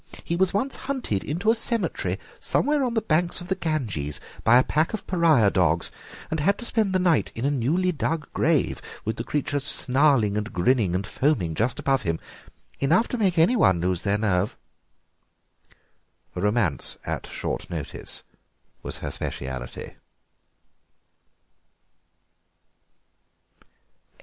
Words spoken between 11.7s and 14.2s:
above him. Enough to make anyone lose their